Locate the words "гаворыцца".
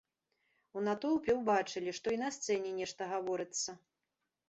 3.17-3.81